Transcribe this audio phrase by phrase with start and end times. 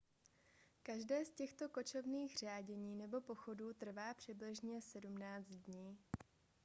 [0.83, 5.97] každé z těchto kočovných řádění nebo pochodů trvá přibližně 17 dní